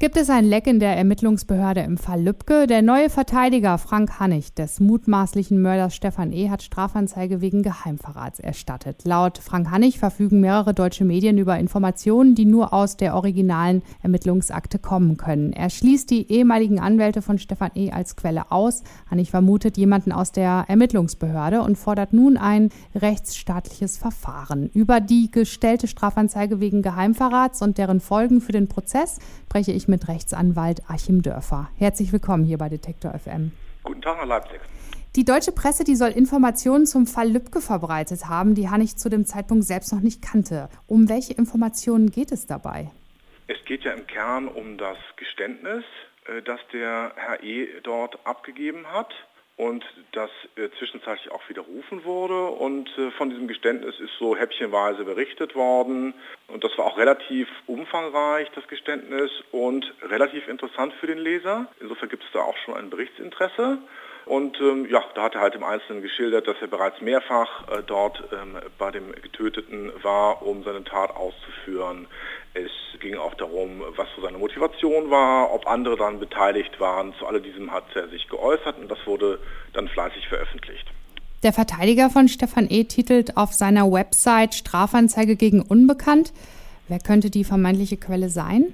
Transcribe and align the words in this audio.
Gibt 0.00 0.16
es 0.16 0.30
ein 0.30 0.44
Leck 0.44 0.68
in 0.68 0.78
der 0.78 0.96
Ermittlungsbehörde 0.96 1.80
im 1.80 1.96
Fall 1.96 2.22
Lübcke? 2.22 2.68
Der 2.68 2.82
neue 2.82 3.10
Verteidiger 3.10 3.78
Frank 3.78 4.20
Hannig 4.20 4.54
des 4.54 4.78
mutmaßlichen 4.78 5.60
Mörders 5.60 5.92
Stefan 5.92 6.32
E. 6.32 6.50
hat 6.50 6.62
Strafanzeige 6.62 7.40
wegen 7.40 7.64
Geheimverrats 7.64 8.38
erstattet. 8.38 9.02
Laut 9.04 9.38
Frank 9.38 9.72
Hannig 9.72 9.98
verfügen 9.98 10.38
mehrere 10.38 10.72
deutsche 10.72 11.04
Medien 11.04 11.36
über 11.36 11.58
Informationen, 11.58 12.36
die 12.36 12.44
nur 12.44 12.72
aus 12.72 12.96
der 12.96 13.16
originalen 13.16 13.82
Ermittlungsakte 14.00 14.78
kommen 14.78 15.16
können. 15.16 15.52
Er 15.52 15.68
schließt 15.68 16.08
die 16.10 16.30
ehemaligen 16.30 16.78
Anwälte 16.78 17.20
von 17.20 17.38
Stefan 17.38 17.72
E. 17.74 17.90
als 17.90 18.14
Quelle 18.14 18.52
aus. 18.52 18.84
Hannig 19.10 19.32
vermutet 19.32 19.76
jemanden 19.76 20.12
aus 20.12 20.30
der 20.30 20.66
Ermittlungsbehörde 20.68 21.60
und 21.62 21.76
fordert 21.76 22.12
nun 22.12 22.36
ein 22.36 22.70
rechtsstaatliches 22.94 23.98
Verfahren. 23.98 24.70
Über 24.72 25.00
die 25.00 25.32
gestellte 25.32 25.88
Strafanzeige 25.88 26.60
wegen 26.60 26.82
Geheimverrats 26.82 27.62
und 27.62 27.78
deren 27.78 27.98
Folgen 27.98 28.40
für 28.40 28.52
den 28.52 28.68
Prozess 28.68 29.18
spreche 29.48 29.72
ich 29.72 29.87
mit 29.88 30.06
Rechtsanwalt 30.08 30.82
Achim 30.88 31.22
Dörfer. 31.22 31.70
Herzlich 31.76 32.12
willkommen 32.12 32.44
hier 32.44 32.58
bei 32.58 32.68
Detektor 32.68 33.18
FM. 33.18 33.52
Guten 33.82 34.02
Tag 34.02 34.18
nach 34.18 34.26
Leipzig. 34.26 34.60
Die 35.16 35.24
deutsche 35.24 35.52
Presse, 35.52 35.84
die 35.84 35.96
soll 35.96 36.10
Informationen 36.10 36.86
zum 36.86 37.06
Fall 37.06 37.28
Lübcke 37.30 37.60
verbreitet 37.60 38.26
haben, 38.26 38.54
die 38.54 38.68
Hannig 38.68 38.96
zu 38.96 39.08
dem 39.08 39.24
Zeitpunkt 39.24 39.64
selbst 39.64 39.92
noch 39.92 40.00
nicht 40.00 40.22
kannte. 40.22 40.68
Um 40.86 41.08
welche 41.08 41.32
Informationen 41.32 42.10
geht 42.10 42.30
es 42.30 42.46
dabei? 42.46 42.90
Es 43.48 43.56
geht 43.64 43.82
ja 43.82 43.92
im 43.92 44.06
Kern 44.06 44.46
um 44.46 44.76
das 44.76 44.98
Geständnis, 45.16 45.84
äh, 46.26 46.42
das 46.42 46.60
der 46.72 47.12
Herr 47.16 47.42
E. 47.42 47.66
dort 47.82 48.18
abgegeben 48.24 48.86
hat 48.86 49.12
und 49.58 49.84
das 50.12 50.30
äh, 50.54 50.68
zwischenzeitlich 50.78 51.32
auch 51.32 51.46
widerrufen 51.48 52.04
wurde. 52.04 52.46
Und 52.46 52.88
äh, 52.96 53.10
von 53.10 53.28
diesem 53.28 53.48
Geständnis 53.48 53.98
ist 53.98 54.12
so 54.18 54.36
häppchenweise 54.36 55.04
berichtet 55.04 55.56
worden. 55.56 56.14
Und 56.46 56.62
das 56.62 56.78
war 56.78 56.86
auch 56.86 56.96
relativ 56.96 57.48
umfangreich, 57.66 58.48
das 58.54 58.66
Geständnis, 58.68 59.30
und 59.50 59.92
relativ 60.02 60.46
interessant 60.48 60.94
für 60.94 61.08
den 61.08 61.18
Leser. 61.18 61.66
Insofern 61.80 62.08
gibt 62.08 62.22
es 62.22 62.30
da 62.32 62.40
auch 62.40 62.56
schon 62.64 62.74
ein 62.74 62.88
Berichtsinteresse. 62.88 63.78
Und 64.26 64.60
ähm, 64.60 64.86
ja, 64.88 65.02
da 65.14 65.22
hat 65.22 65.34
er 65.34 65.40
halt 65.40 65.54
im 65.54 65.64
Einzelnen 65.64 66.02
geschildert, 66.02 66.46
dass 66.46 66.56
er 66.60 66.68
bereits 66.68 67.00
mehrfach 67.00 67.66
äh, 67.68 67.82
dort 67.84 68.22
ähm, 68.30 68.58
bei 68.76 68.90
dem 68.90 69.10
Getöteten 69.10 69.90
war, 70.02 70.42
um 70.42 70.62
seine 70.62 70.84
Tat 70.84 71.10
auszuführen. 71.16 72.06
Es 72.52 72.70
ging 73.00 73.16
auch 73.16 73.34
seine 74.38 74.40
Motivation 74.40 75.10
war, 75.10 75.52
ob 75.52 75.66
andere 75.66 75.96
dann 75.96 76.20
beteiligt 76.20 76.78
waren. 76.80 77.12
Zu 77.18 77.26
all 77.26 77.40
diesem 77.40 77.70
hat 77.70 77.84
er 77.94 78.08
sich 78.08 78.28
geäußert 78.28 78.78
und 78.78 78.90
das 78.90 78.98
wurde 79.06 79.38
dann 79.72 79.88
fleißig 79.88 80.28
veröffentlicht. 80.28 80.86
Der 81.42 81.52
Verteidiger 81.52 82.10
von 82.10 82.28
Stefan 82.28 82.66
E. 82.68 82.84
titelt 82.84 83.36
auf 83.36 83.52
seiner 83.52 83.90
Website 83.90 84.54
Strafanzeige 84.54 85.36
gegen 85.36 85.60
Unbekannt. 85.62 86.32
Wer 86.88 86.98
könnte 86.98 87.30
die 87.30 87.44
vermeintliche 87.44 87.96
Quelle 87.96 88.28
sein? 88.28 88.72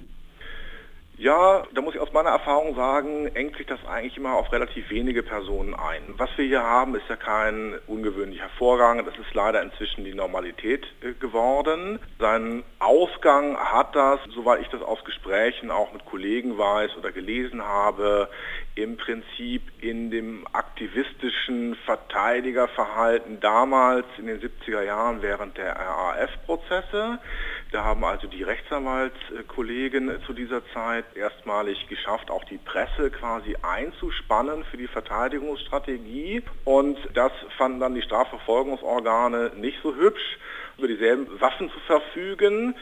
Ja, 1.16 1.62
da 1.72 1.80
muss 1.80 1.94
ich 1.94 2.00
aus 2.00 2.12
meiner 2.12 2.30
Erfahrung 2.30 2.74
sagen, 2.74 3.28
engt 3.34 3.56
sich 3.56 3.66
das 3.66 3.78
eigentlich 3.86 4.16
immer 4.16 4.34
auf 4.34 4.50
relativ 4.50 4.90
wenige 4.90 5.22
Personen 5.22 5.72
ein. 5.72 6.02
Was 6.16 6.28
wir 6.36 6.44
hier 6.44 6.64
haben, 6.64 6.96
ist 6.96 7.08
ja 7.08 7.14
kein 7.14 7.78
ungewöhnlicher 7.86 8.48
Vorgang. 8.58 9.04
Das 9.04 9.16
ist 9.16 9.32
leider 9.32 9.62
inzwischen 9.62 10.04
die 10.04 10.12
Normalität 10.12 10.84
äh, 11.02 11.12
geworden. 11.12 12.00
Seinen 12.18 12.64
Ausgang 12.80 13.56
hat 13.56 13.94
das, 13.94 14.18
soweit 14.34 14.62
ich 14.62 14.68
das 14.68 14.82
aus 14.82 15.04
Gesprächen 15.04 15.70
auch 15.70 15.92
mit 15.92 16.04
Kollegen 16.04 16.58
weiß 16.58 16.96
oder 16.96 17.12
gelesen 17.12 17.62
habe, 17.62 18.28
im 18.74 18.96
Prinzip 18.96 19.62
in 19.80 20.10
dem 20.10 20.44
aktivistischen 20.52 21.76
Verteidigerverhalten 21.84 23.38
damals 23.38 24.06
in 24.18 24.26
den 24.26 24.40
70er 24.40 24.82
Jahren 24.82 25.22
während 25.22 25.56
der 25.58 25.76
RAF-Prozesse. 25.76 27.20
Da 27.74 27.82
haben 27.82 28.04
also 28.04 28.28
die 28.28 28.44
Rechtsanwaltskollegen 28.44 30.22
zu 30.26 30.32
dieser 30.32 30.64
Zeit 30.68 31.04
erstmalig 31.16 31.88
geschafft, 31.88 32.30
auch 32.30 32.44
die 32.44 32.58
Presse 32.58 33.10
quasi 33.10 33.56
einzuspannen 33.62 34.62
für 34.70 34.76
die 34.76 34.86
Verteidigungsstrategie. 34.86 36.44
Und 36.62 36.96
das 37.14 37.32
fanden 37.58 37.80
dann 37.80 37.96
die 37.96 38.02
Strafverfolgungsorgane 38.02 39.54
nicht 39.56 39.78
so 39.82 39.92
hübsch, 39.92 40.38
über 40.78 40.86
dieselben 40.86 41.40
Waffen 41.40 41.68
zu 41.68 41.80
verfügen. 41.80 42.76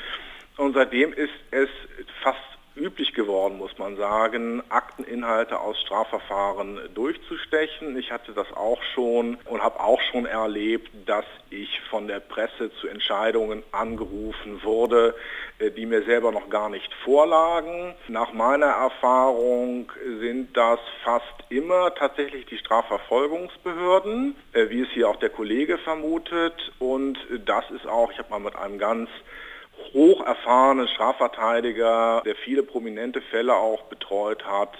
Und 0.58 0.75
seitdem 0.75 1.14
ist 1.14 1.32
es 1.53 1.70
fast 2.22 2.51
üblich 2.75 3.12
geworden, 3.12 3.59
muss 3.59 3.77
man 3.78 3.97
sagen, 3.97 4.62
Akteninhalte 4.69 5.60
aus 5.60 5.81
Strafverfahren 5.81 6.81
durchzustechen. 6.94 7.97
Ich 7.99 8.10
hatte 8.10 8.33
das 8.33 8.50
auch 8.53 8.83
schon 8.94 9.37
und 9.44 9.62
habe 9.62 9.81
auch 9.81 10.00
schon 10.10 10.27
erlebt, 10.27 10.91
dass 11.06 11.25
ich 11.50 11.81
von 11.91 12.09
der 12.09 12.21
Presse 12.21 12.71
zu 12.81 12.88
Entscheidungen 12.88 13.62
angerufen 13.72 14.62
wurde, 14.62 15.15
äh, 15.59 15.71
die 15.71 15.87
mir 15.87 16.03
selber 16.05 16.33
noch 16.33 16.49
gar 16.49 16.71
nicht 16.71 16.93
vorlagen. 17.05 17.94
Nach 18.09 18.33
meiner 18.33 18.66
Erfahrung 18.66 19.93
sind 20.21 20.56
das 20.56 20.81
fast 21.04 21.27
immer 21.50 21.94
tatsächlich 21.94 22.47
die 22.47 22.59
Strafverfolgungsbehörden, 22.59 24.34
äh, 24.53 24.71
wie 24.71 24.83
es 24.83 24.89
hier 24.91 25.09
auch 25.09 25.16
der 25.16 25.31
Kollege 25.31 25.78
vermutet. 25.78 26.72
Und 26.78 27.19
das 27.44 27.71
ist 27.71 27.87
auch, 27.87 28.10
ich 28.12 28.19
habe 28.19 28.31
mal 28.31 28.41
mit 28.41 28.56
einem 28.56 28.78
ganz 28.78 29.10
hocherfahrene 29.93 30.88
Strafverteidiger, 30.88 32.22
der 32.25 32.37
viele 32.37 32.62
prominente 32.62 33.20
Fälle 33.20 33.54
auch 33.54 33.82
betreut 33.84 34.44
hat, 34.44 34.70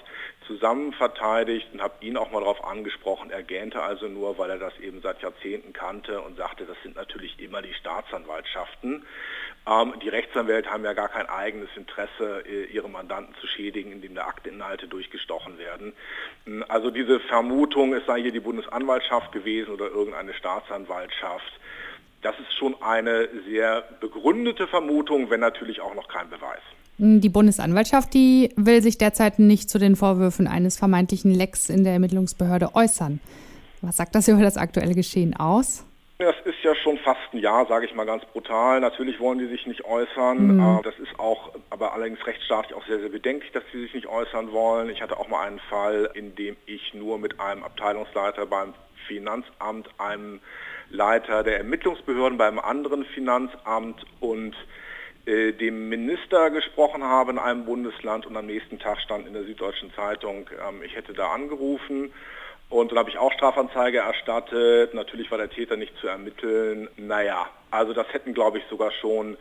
zusammen 0.47 0.93
verteidigt 0.93 1.69
und 1.73 1.81
habe 1.81 1.93
ihn 2.01 2.17
auch 2.17 2.31
mal 2.31 2.41
darauf 2.41 2.63
angesprochen. 2.63 3.31
Er 3.31 3.43
gähnte 3.43 3.81
also 3.81 4.07
nur, 4.07 4.37
weil 4.37 4.49
er 4.49 4.57
das 4.57 4.77
eben 4.79 5.01
seit 5.01 5.21
Jahrzehnten 5.21 5.73
kannte 5.73 6.21
und 6.21 6.37
sagte, 6.37 6.65
das 6.65 6.77
sind 6.83 6.95
natürlich 6.95 7.39
immer 7.39 7.61
die 7.61 7.73
Staatsanwaltschaften. 7.73 9.05
Ähm, 9.65 9.93
die 10.03 10.09
Rechtsanwälte 10.09 10.69
haben 10.69 10.83
ja 10.83 10.93
gar 10.93 11.09
kein 11.09 11.29
eigenes 11.29 11.69
Interesse, 11.75 12.43
ihre 12.71 12.89
Mandanten 12.89 13.35
zu 13.39 13.47
schädigen, 13.47 13.91
indem 13.91 14.15
da 14.15 14.25
Akteninhalte 14.25 14.87
durchgestochen 14.87 15.57
werden. 15.57 15.93
Also 16.67 16.91
diese 16.91 17.19
Vermutung, 17.21 17.93
es 17.93 18.05
sei 18.05 18.21
hier 18.21 18.31
die 18.31 18.39
Bundesanwaltschaft 18.39 19.31
gewesen 19.31 19.73
oder 19.73 19.87
irgendeine 19.87 20.33
Staatsanwaltschaft, 20.33 21.59
das 22.23 22.35
ist 22.39 22.57
schon 22.57 22.75
eine 22.81 23.29
sehr 23.47 23.83
begründete 23.99 24.67
Vermutung, 24.67 25.29
wenn 25.29 25.41
natürlich 25.41 25.81
auch 25.81 25.93
noch 25.93 26.07
kein 26.07 26.29
Beweis. 26.29 26.61
Die 26.97 27.29
Bundesanwaltschaft, 27.29 28.13
die 28.13 28.51
will 28.55 28.81
sich 28.81 28.97
derzeit 28.97 29.39
nicht 29.39 29.69
zu 29.69 29.79
den 29.79 29.95
Vorwürfen 29.95 30.47
eines 30.47 30.77
vermeintlichen 30.77 31.33
Lecks 31.33 31.69
in 31.69 31.83
der 31.83 31.93
Ermittlungsbehörde 31.93 32.75
äußern. 32.75 33.19
Was 33.81 33.97
sagt 33.97 34.15
das 34.15 34.27
über 34.27 34.41
das 34.41 34.57
aktuelle 34.57 34.93
Geschehen 34.93 35.35
aus? 35.35 35.85
Ist 36.63 36.77
ja 36.77 36.81
schon 36.81 36.97
fast 36.99 37.19
ein 37.33 37.39
Jahr, 37.39 37.65
sage 37.65 37.85
ich 37.85 37.93
mal 37.93 38.05
ganz 38.05 38.23
brutal. 38.23 38.79
Natürlich 38.79 39.19
wollen 39.19 39.37
die 39.37 39.47
sich 39.47 39.67
nicht 39.67 39.83
äußern. 39.83 40.55
Mhm. 40.55 40.79
Das 40.85 40.97
ist 40.97 41.19
auch, 41.19 41.51
aber 41.69 41.91
allerdings 41.91 42.25
rechtsstaatlich 42.25 42.73
auch 42.73 42.87
sehr, 42.87 43.01
sehr 43.01 43.09
bedenklich, 43.09 43.51
dass 43.51 43.65
sie 43.73 43.81
sich 43.81 43.93
nicht 43.93 44.07
äußern 44.07 44.53
wollen. 44.53 44.89
Ich 44.89 45.01
hatte 45.01 45.17
auch 45.17 45.27
mal 45.27 45.45
einen 45.45 45.59
Fall, 45.59 46.09
in 46.13 46.35
dem 46.35 46.55
ich 46.65 46.93
nur 46.93 47.19
mit 47.19 47.37
einem 47.41 47.63
Abteilungsleiter 47.63 48.45
beim 48.45 48.73
Finanzamt, 49.07 49.89
einem 49.97 50.39
Leiter 50.89 51.43
der 51.43 51.57
Ermittlungsbehörden 51.57 52.37
beim 52.37 52.59
anderen 52.59 53.03
Finanzamt 53.07 54.05
und 54.21 54.55
äh, 55.25 55.51
dem 55.51 55.89
Minister 55.89 56.49
gesprochen 56.49 57.03
habe 57.03 57.31
in 57.31 57.39
einem 57.39 57.65
Bundesland 57.65 58.25
und 58.25 58.37
am 58.37 58.45
nächsten 58.45 58.79
Tag 58.79 59.01
stand 59.01 59.27
in 59.27 59.33
der 59.33 59.43
Süddeutschen 59.43 59.91
Zeitung, 59.97 60.49
ähm, 60.65 60.81
ich 60.81 60.95
hätte 60.95 61.11
da 61.11 61.27
angerufen 61.27 62.13
und 62.73 62.91
dann 62.91 62.97
habe 62.97 63.11
ich 63.11 63.19
auch 63.19 63.31
Strafanzeige 63.33 63.99
erstattet. 63.99 64.95
Natürlich 64.95 65.29
war 65.29 65.37
der 65.37 65.49
Täter 65.49 65.77
nicht 65.77 65.95
zu 65.99 66.07
ermitteln. 66.07 66.89
Naja, 66.97 67.45
also 67.69 67.93
das 67.93 68.11
hätten 68.11 68.33
glaube 68.33 68.57
ich 68.57 68.63
sogar 68.67 68.91
schon 68.91 69.37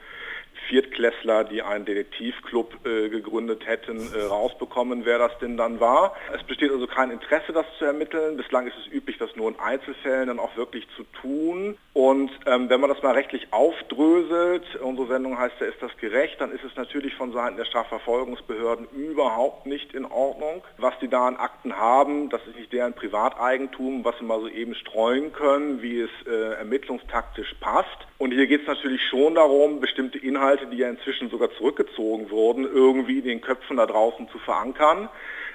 Viertklässler, 0.68 1.44
die 1.44 1.62
einen 1.62 1.84
Detektivclub 1.84 2.86
äh, 2.86 3.08
gegründet 3.08 3.66
hätten, 3.66 3.98
äh, 4.14 4.22
rausbekommen, 4.22 5.04
wer 5.04 5.18
das 5.18 5.38
denn 5.38 5.56
dann 5.56 5.80
war. 5.80 6.14
Es 6.34 6.42
besteht 6.42 6.70
also 6.70 6.86
kein 6.86 7.10
Interesse, 7.10 7.52
das 7.52 7.66
zu 7.78 7.84
ermitteln. 7.84 8.36
Bislang 8.36 8.66
ist 8.66 8.76
es 8.78 8.92
üblich, 8.92 9.18
das 9.18 9.34
nur 9.36 9.48
in 9.48 9.58
Einzelfällen 9.58 10.28
dann 10.28 10.38
auch 10.38 10.56
wirklich 10.56 10.86
zu 10.96 11.04
tun. 11.20 11.76
Und 11.94 12.30
ähm, 12.46 12.68
wenn 12.70 12.80
man 12.80 12.90
das 12.90 13.02
mal 13.02 13.12
rechtlich 13.12 13.52
aufdröselt, 13.52 14.76
unsere 14.76 15.08
Sendung 15.08 15.38
heißt 15.38 15.56
ja, 15.60 15.66
ist 15.66 15.82
das 15.82 15.96
gerecht, 15.98 16.40
dann 16.40 16.52
ist 16.52 16.64
es 16.64 16.74
natürlich 16.76 17.14
von 17.14 17.32
Seiten 17.32 17.56
der 17.56 17.64
Strafverfolgungsbehörden 17.66 18.86
überhaupt 18.96 19.66
nicht 19.66 19.92
in 19.94 20.04
Ordnung. 20.04 20.62
Was 20.78 20.94
die 21.00 21.08
da 21.08 21.26
an 21.26 21.36
Akten 21.36 21.76
haben, 21.76 22.30
das 22.30 22.40
ist 22.46 22.56
nicht 22.56 22.72
deren 22.72 22.94
Privateigentum, 22.94 24.04
was 24.04 24.18
sie 24.18 24.24
mal 24.24 24.40
so 24.40 24.48
eben 24.48 24.74
streuen 24.74 25.32
können, 25.32 25.82
wie 25.82 26.00
es 26.00 26.10
äh, 26.26 26.54
ermittlungstaktisch 26.54 27.54
passt. 27.60 27.88
Und 28.18 28.32
hier 28.32 28.46
geht 28.46 28.62
es 28.62 28.66
natürlich 28.68 29.02
schon 29.08 29.34
darum, 29.34 29.80
bestimmte 29.80 30.16
Inhalte, 30.16 30.51
die 30.56 30.76
ja 30.76 30.88
inzwischen 30.88 31.30
sogar 31.30 31.50
zurückgezogen 31.52 32.30
wurden, 32.30 32.64
irgendwie 32.64 33.18
in 33.18 33.24
den 33.24 33.40
Köpfen 33.40 33.76
da 33.76 33.86
draußen 33.86 34.28
zu 34.28 34.38
verankern 34.38 35.08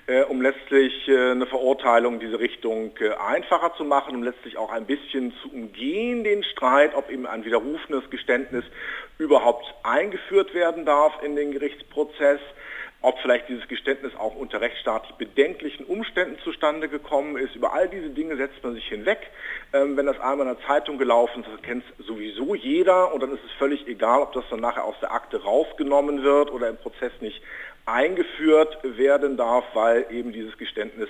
äh, 0.07 0.23
um 0.23 0.41
letztlich 0.41 1.07
äh, 1.07 1.31
eine 1.31 1.45
Verurteilung 1.45 2.15
in 2.15 2.19
diese 2.21 2.39
Richtung 2.39 2.91
äh, 2.99 3.09
einfacher 3.13 3.73
zu 3.75 3.83
machen, 3.83 4.15
um 4.15 4.23
letztlich 4.23 4.57
auch 4.57 4.71
ein 4.71 4.85
bisschen 4.85 5.33
zu 5.41 5.51
umgehen 5.51 6.23
den 6.23 6.43
Streit, 6.43 6.95
ob 6.95 7.09
eben 7.11 7.27
ein 7.27 7.45
widerrufenes 7.45 8.09
Geständnis 8.09 8.63
überhaupt 9.17 9.65
eingeführt 9.83 10.53
werden 10.53 10.85
darf 10.85 11.21
in 11.23 11.35
den 11.35 11.51
Gerichtsprozess. 11.51 12.39
Ob 13.01 13.19
vielleicht 13.19 13.47
dieses 13.47 13.67
Geständnis 13.67 14.15
auch 14.15 14.35
unter 14.35 14.59
rechtsstaatlich 14.59 15.15
bedenklichen 15.17 15.85
Umständen 15.85 16.39
zustande 16.43 16.89
gekommen 16.89 17.37
ist. 17.37 17.55
Über 17.55 17.73
all 17.73 17.87
diese 17.87 18.09
Dinge 18.09 18.37
setzt 18.37 18.63
man 18.63 18.73
sich 18.73 18.87
hinweg. 18.87 19.19
Ähm, 19.73 19.95
wenn 19.97 20.07
das 20.07 20.19
einmal 20.19 20.47
in 20.47 20.55
der 20.55 20.67
Zeitung 20.67 20.97
gelaufen 20.97 21.43
ist, 21.43 21.63
kennt 21.63 21.83
sowieso 21.99 22.55
jeder 22.55 23.13
und 23.13 23.21
dann 23.21 23.33
ist 23.33 23.43
es 23.45 23.51
völlig 23.59 23.87
egal, 23.87 24.21
ob 24.21 24.33
das 24.33 24.45
dann 24.49 24.59
nachher 24.59 24.83
aus 24.83 24.95
der 25.01 25.11
Akte 25.11 25.43
rausgenommen 25.43 26.23
wird 26.23 26.51
oder 26.51 26.69
im 26.69 26.77
Prozess 26.77 27.11
nicht 27.21 27.41
eingeführt 27.85 28.77
werden 28.83 29.37
darf, 29.37 29.63
weil 29.73 30.07
eben 30.09 30.33
dieses 30.33 30.57
Geständnis 30.57 31.09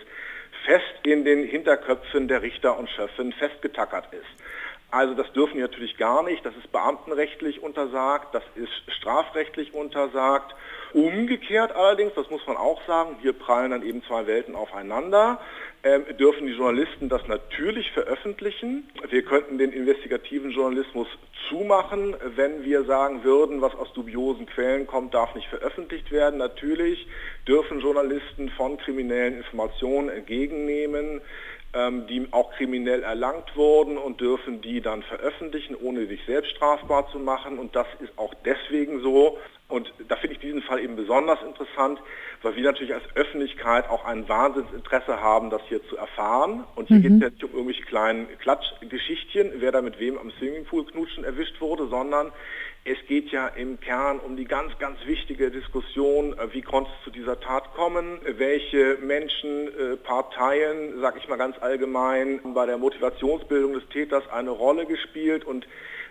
fest 0.65 0.83
in 1.03 1.23
den 1.23 1.43
Hinterköpfen 1.43 2.27
der 2.27 2.41
Richter 2.41 2.77
und 2.77 2.89
Schöffen 2.89 3.31
festgetackert 3.33 4.13
ist. 4.13 4.43
Also 4.89 5.15
das 5.15 5.31
dürfen 5.33 5.55
die 5.55 5.61
natürlich 5.61 5.97
gar 5.97 6.23
nicht, 6.23 6.45
das 6.45 6.55
ist 6.55 6.71
beamtenrechtlich 6.71 7.61
untersagt, 7.61 8.33
das 8.33 8.43
ist 8.55 8.71
strafrechtlich 8.95 9.73
untersagt. 9.73 10.55
Umgekehrt 10.93 11.75
allerdings, 11.75 12.13
das 12.15 12.29
muss 12.29 12.45
man 12.47 12.55
auch 12.55 12.81
sagen, 12.87 13.17
hier 13.21 13.33
prallen 13.33 13.71
dann 13.71 13.83
eben 13.83 14.01
zwei 14.03 14.25
Welten 14.27 14.55
aufeinander, 14.55 15.41
ähm, 15.83 16.05
dürfen 16.17 16.47
die 16.47 16.53
Journalisten 16.53 17.09
das 17.09 17.27
natürlich 17.27 17.91
veröffentlichen. 17.91 18.89
Wir 19.09 19.23
könnten 19.23 19.57
den 19.57 19.73
investigativen 19.73 20.51
Journalismus 20.51 21.07
zumachen, 21.49 22.15
wenn 22.37 22.63
wir 22.63 22.85
sagen 22.85 23.25
würden, 23.25 23.61
was 23.61 23.75
aus 23.75 23.91
dubiosen 23.91 24.45
Quellen 24.45 24.87
kommt, 24.87 25.13
darf 25.13 25.35
nicht 25.35 25.49
veröffentlicht 25.49 26.11
werden. 26.11 26.39
Natürlich 26.39 27.07
dürfen 27.45 27.81
Journalisten 27.81 28.49
von 28.51 28.77
kriminellen 28.77 29.35
Informationen 29.37 30.07
entgegennehmen 30.07 31.21
die 31.75 32.27
auch 32.31 32.51
kriminell 32.51 33.03
erlangt 33.03 33.55
wurden 33.55 33.97
und 33.97 34.19
dürfen 34.19 34.61
die 34.61 34.81
dann 34.81 35.03
veröffentlichen, 35.03 35.75
ohne 35.75 36.07
sich 36.07 36.25
selbst 36.25 36.51
strafbar 36.51 37.07
zu 37.11 37.19
machen. 37.19 37.59
Und 37.59 37.75
das 37.75 37.87
ist 37.99 38.17
auch 38.17 38.33
deswegen 38.45 39.01
so. 39.01 39.37
Und 39.69 39.91
da 40.07 40.15
finde 40.15 40.35
ich 40.35 40.39
diesen 40.39 40.61
Fall 40.61 40.79
eben 40.79 40.95
besonders 40.95 41.39
interessant, 41.43 41.99
weil 42.41 42.55
wir 42.55 42.63
natürlich 42.63 42.93
als 42.93 43.03
Öffentlichkeit 43.15 43.89
auch 43.89 44.05
ein 44.05 44.29
Wahnsinnsinteresse 44.29 45.19
haben, 45.19 45.49
das 45.49 45.61
hier 45.67 45.85
zu 45.89 45.97
erfahren. 45.97 46.63
Und 46.75 46.87
hier 46.87 46.97
mhm. 46.97 47.01
geht 47.01 47.11
es 47.11 47.19
ja 47.19 47.29
nicht 47.29 47.43
um 47.43 47.51
irgendwelche 47.51 47.83
kleinen 47.83 48.27
Klatschgeschichtchen, 48.39 49.51
wer 49.57 49.73
da 49.73 49.81
mit 49.81 49.99
wem 49.99 50.17
am 50.17 50.31
Swimmingpool 50.31 50.85
knutschen 50.85 51.25
erwischt 51.25 51.59
wurde, 51.59 51.87
sondern 51.87 52.31
es 52.85 52.97
geht 53.07 53.29
ja 53.31 53.49
im 53.49 53.77
Kern 53.81 54.19
um 54.19 54.37
die 54.37 54.45
ganz, 54.45 54.71
ganz 54.79 54.97
wichtige 55.05 55.51
Diskussion, 55.51 56.37
äh, 56.37 56.53
wie 56.53 56.61
konnte 56.61 56.89
es 56.97 57.03
zu 57.03 57.11
dieser 57.11 57.37
Tat 57.37 57.73
kommen, 57.73 58.19
welche 58.37 58.97
Menschen, 59.01 59.67
äh, 59.67 59.97
Parteien, 59.97 61.01
sag 61.01 61.17
ich 61.17 61.27
mal 61.27 61.35
ganz 61.35 61.57
allgemein, 61.59 62.39
bei 62.53 62.65
der 62.65 62.77
Motivationsbildung 62.77 63.73
des 63.73 63.85
Täters 63.89 64.23
eine 64.29 64.51
Rolle 64.51 64.85
gespielt 64.85 65.43
und 65.43 65.67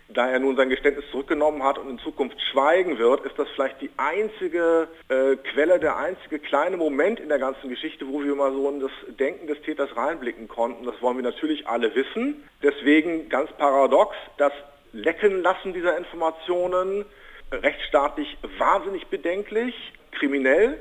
da 0.08 0.28
er 0.28 0.38
nun 0.38 0.56
sein 0.56 0.68
Geständnis 0.68 1.04
zurückgenommen 1.10 1.62
hat 1.62 1.78
und 1.78 1.90
in 1.90 1.98
Zukunft 1.98 2.40
schweigen 2.52 2.98
wird, 2.98 3.24
ist 3.24 3.38
das 3.38 3.48
vielleicht 3.54 3.80
die 3.80 3.90
einzige 3.96 4.88
äh, 5.08 5.36
Quelle, 5.36 5.80
der 5.80 5.96
einzige 5.96 6.38
kleine 6.38 6.76
Moment 6.76 7.18
in 7.18 7.28
der 7.28 7.38
ganzen 7.38 7.68
Geschichte, 7.68 8.06
wo 8.08 8.22
wir 8.22 8.34
mal 8.34 8.52
so 8.52 8.68
in 8.68 8.80
das 8.80 8.90
Denken 9.18 9.46
des 9.46 9.60
Täters 9.62 9.96
reinblicken 9.96 10.48
konnten. 10.48 10.84
Das 10.84 11.00
wollen 11.02 11.16
wir 11.16 11.24
natürlich 11.24 11.66
alle 11.66 11.94
wissen. 11.94 12.44
Deswegen 12.62 13.28
ganz 13.28 13.50
paradox, 13.52 14.14
dass 14.38 14.52
Lecken 14.92 15.42
lassen 15.42 15.72
dieser 15.72 15.96
Informationen 15.98 17.04
rechtsstaatlich 17.50 18.38
wahnsinnig 18.58 19.08
bedenklich, 19.08 19.74
kriminell. 20.12 20.78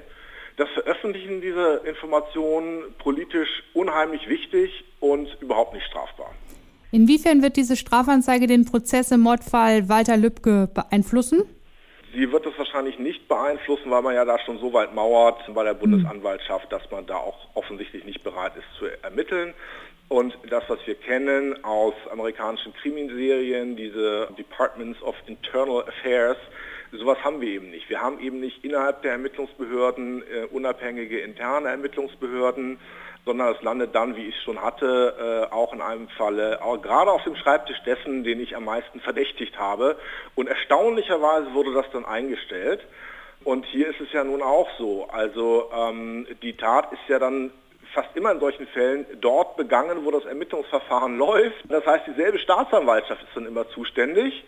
Das 0.57 0.69
Veröffentlichen 0.69 1.41
dieser 1.41 1.83
Informationen 1.85 2.95
politisch 2.99 3.63
unheimlich 3.73 4.29
wichtig 4.29 4.85
und 5.01 5.27
überhaupt 5.41 5.73
nicht 5.73 5.85
strafbar. 5.87 6.33
Inwiefern 6.91 7.41
wird 7.41 7.57
diese 7.57 7.75
Strafanzeige 7.75 8.47
den 8.47 8.65
Prozess 8.65 9.11
im 9.11 9.21
Mordfall 9.21 9.89
Walter 9.89 10.17
Lübcke 10.17 10.69
beeinflussen? 10.73 11.43
Sie 12.13 12.31
wird 12.31 12.45
es 12.45 12.57
wahrscheinlich 12.57 12.97
nicht 12.97 13.27
beeinflussen, 13.27 13.91
weil 13.91 14.01
man 14.01 14.15
ja 14.15 14.23
da 14.23 14.39
schon 14.39 14.57
so 14.59 14.71
weit 14.71 14.95
mauert 14.95 15.41
bei 15.53 15.63
der 15.65 15.73
Bundesanwaltschaft, 15.73 16.71
dass 16.71 16.89
man 16.89 17.05
da 17.05 17.17
auch 17.17 17.49
offensichtlich 17.55 18.05
nicht 18.05 18.23
bereit 18.23 18.53
ist 18.55 18.65
zu 18.79 18.85
ermitteln. 19.03 19.53
Und 20.07 20.37
das, 20.49 20.63
was 20.67 20.79
wir 20.85 20.95
kennen 20.95 21.63
aus 21.63 21.93
amerikanischen 22.11 22.73
Krimiserien, 22.73 23.75
diese 23.75 24.29
Departments 24.37 25.01
of 25.01 25.15
Internal 25.25 25.83
Affairs, 25.87 26.37
sowas 26.91 27.17
haben 27.23 27.41
wir 27.41 27.49
eben 27.49 27.71
nicht. 27.71 27.89
Wir 27.89 28.01
haben 28.01 28.19
eben 28.19 28.39
nicht 28.39 28.63
innerhalb 28.63 29.01
der 29.01 29.13
Ermittlungsbehörden 29.13 30.23
äh, 30.23 30.45
unabhängige 30.45 31.19
interne 31.19 31.69
Ermittlungsbehörden, 31.69 32.79
sondern 33.25 33.55
es 33.55 33.61
landet 33.63 33.95
dann, 33.95 34.15
wie 34.15 34.27
ich 34.27 34.39
schon 34.43 34.61
hatte, 34.61 35.49
äh, 35.49 35.53
auch 35.53 35.73
in 35.73 35.81
einem 35.81 36.07
Falle, 36.09 36.61
auch 36.61 36.79
gerade 36.79 37.11
auf 37.11 37.23
dem 37.23 37.35
Schreibtisch 37.35 37.81
dessen, 37.85 38.23
den 38.23 38.39
ich 38.39 38.55
am 38.55 38.65
meisten 38.65 38.99
verdächtigt 38.99 39.57
habe. 39.57 39.97
Und 40.35 40.47
erstaunlicherweise 40.47 41.53
wurde 41.53 41.73
das 41.73 41.89
dann 41.91 42.05
eingestellt. 42.05 42.85
Und 43.43 43.65
hier 43.65 43.89
ist 43.89 43.99
es 43.99 44.11
ja 44.11 44.23
nun 44.23 44.43
auch 44.43 44.69
so. 44.77 45.07
Also 45.09 45.71
ähm, 45.75 46.27
die 46.43 46.55
Tat 46.55 46.91
ist 46.93 47.01
ja 47.07 47.17
dann 47.17 47.51
fast 47.95 48.15
immer 48.15 48.31
in 48.31 48.39
solchen 48.39 48.67
Fällen 48.67 49.05
dort 49.21 49.57
begangen, 49.57 50.05
wo 50.05 50.11
das 50.11 50.25
Ermittlungsverfahren 50.25 51.17
läuft. 51.17 51.63
Das 51.69 51.85
heißt, 51.85 52.05
dieselbe 52.05 52.37
Staatsanwaltschaft 52.37 53.23
ist 53.23 53.35
dann 53.35 53.47
immer 53.47 53.67
zuständig. 53.69 54.43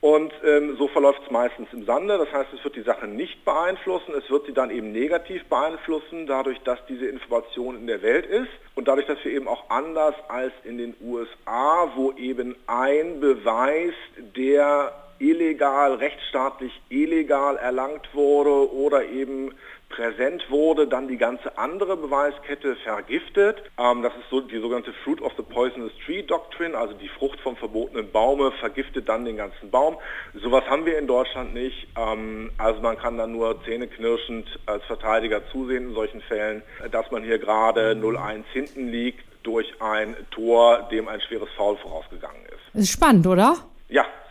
Und 0.00 0.32
ähm, 0.44 0.76
so 0.76 0.88
verläuft 0.88 1.20
es 1.24 1.30
meistens 1.30 1.68
im 1.72 1.84
Sande. 1.84 2.18
Das 2.18 2.30
heißt, 2.32 2.52
es 2.52 2.62
wird 2.62 2.76
die 2.76 2.82
Sache 2.82 3.06
nicht 3.06 3.44
beeinflussen. 3.44 4.14
Es 4.14 4.30
wird 4.30 4.46
sie 4.46 4.52
dann 4.52 4.70
eben 4.70 4.92
negativ 4.92 5.44
beeinflussen, 5.46 6.26
dadurch, 6.26 6.58
dass 6.60 6.78
diese 6.86 7.06
Information 7.06 7.76
in 7.76 7.86
der 7.86 8.02
Welt 8.02 8.26
ist. 8.26 8.50
Und 8.74 8.88
dadurch, 8.88 9.06
dass 9.06 9.22
wir 9.24 9.32
eben 9.32 9.48
auch 9.48 9.70
anders 9.70 10.14
als 10.28 10.52
in 10.64 10.78
den 10.78 10.94
USA, 11.00 11.90
wo 11.96 12.12
eben 12.12 12.56
ein 12.66 13.20
Beweis, 13.20 13.94
der 14.36 14.92
illegal, 15.18 15.94
rechtsstaatlich 15.94 16.72
illegal 16.88 17.56
erlangt 17.56 18.14
wurde 18.14 18.72
oder 18.72 19.06
eben 19.06 19.54
präsent 19.88 20.50
wurde, 20.50 20.86
dann 20.86 21.08
die 21.08 21.16
ganze 21.16 21.56
andere 21.58 21.96
Beweiskette 21.96 22.76
vergiftet. 22.76 23.62
Ähm, 23.78 24.02
das 24.02 24.12
ist 24.14 24.28
so 24.30 24.40
die 24.40 24.58
sogenannte 24.58 24.92
Fruit 25.04 25.20
of 25.22 25.32
the 25.36 25.42
Poisonous 25.42 25.92
Tree 26.04 26.22
Doctrine, 26.22 26.76
also 26.76 26.94
die 26.94 27.08
Frucht 27.08 27.40
vom 27.40 27.56
verbotenen 27.56 28.10
Baume 28.10 28.52
vergiftet 28.52 29.08
dann 29.08 29.24
den 29.24 29.36
ganzen 29.36 29.70
Baum. 29.70 29.96
Sowas 30.34 30.64
haben 30.68 30.84
wir 30.86 30.98
in 30.98 31.06
Deutschland 31.06 31.54
nicht. 31.54 31.88
Ähm, 31.96 32.50
also 32.58 32.80
man 32.80 32.98
kann 32.98 33.16
dann 33.16 33.32
nur 33.32 33.62
zähneknirschend 33.64 34.46
als 34.66 34.84
Verteidiger 34.84 35.42
zusehen 35.50 35.88
in 35.88 35.94
solchen 35.94 36.20
Fällen, 36.22 36.62
dass 36.90 37.10
man 37.10 37.22
hier 37.22 37.38
gerade 37.38 37.92
0-1 37.92 38.44
hinten 38.52 38.88
liegt 38.88 39.24
durch 39.42 39.80
ein 39.80 40.16
Tor, 40.30 40.88
dem 40.90 41.08
ein 41.08 41.20
schweres 41.20 41.48
Foul 41.56 41.76
vorausgegangen 41.76 42.42
ist. 42.46 42.74
Das 42.74 42.82
ist 42.82 42.92
spannend, 42.92 43.26
oder? 43.26 43.56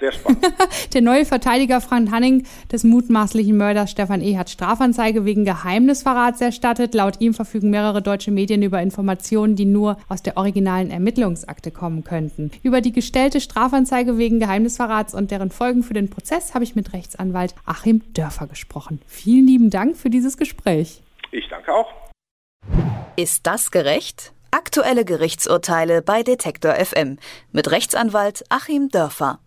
Sehr 0.06 0.12
spannend. 0.12 0.46
Der 0.94 1.02
neue 1.02 1.26
Verteidiger 1.26 1.82
Frank 1.82 2.12
Hanning 2.12 2.46
des 2.72 2.84
mutmaßlichen 2.84 3.58
Mörders 3.58 3.90
Stefan 3.90 4.22
E. 4.22 4.38
hat 4.38 4.52
Strafanzeige 4.52 5.26
wegen 5.26 5.46
Geheimnisverrats 5.46 6.42
erstattet. 6.42 6.94
Laut 6.94 7.22
ihm 7.22 7.34
verfügen 7.34 7.72
mehrere 7.72 8.04
deutsche 8.04 8.30
Medien 8.30 8.62
über 8.62 8.82
Informationen, 8.82 9.56
die 9.56 9.66
nur 9.66 9.98
aus 10.08 10.22
der 10.22 10.38
originalen 10.38 10.92
Ermittlungsakte 10.92 11.72
kommen 11.72 12.04
könnten. 12.04 12.52
Über 12.62 12.82
die 12.82 12.92
gestellte 12.92 13.42
Strafanzeige 13.42 14.20
wegen 14.20 14.40
Geheimnisverrats 14.40 15.16
und 15.16 15.32
deren 15.32 15.50
Folgen 15.50 15.82
für 15.82 15.96
den 15.96 16.10
Prozess 16.10 16.54
habe 16.54 16.64
ich 16.64 16.76
mit 16.76 16.94
Rechtsanwalt 16.94 17.56
Achim 17.66 18.04
Dörfer 18.14 18.46
gesprochen. 18.46 19.02
Vielen 19.08 19.48
lieben 19.48 19.70
Dank 19.72 19.98
für 19.98 20.12
dieses 20.12 20.38
Gespräch. 20.38 21.02
Ich 21.32 21.48
danke 21.50 21.74
auch. 21.74 21.88
Ist 23.16 23.48
das 23.48 23.72
gerecht? 23.72 24.34
Aktuelle 24.52 25.04
Gerichtsurteile 25.04 26.02
bei 26.02 26.22
Detektor 26.22 26.74
FM 26.76 27.18
mit 27.52 27.72
Rechtsanwalt 27.72 28.44
Achim 28.50 28.90
Dörfer. 28.90 29.40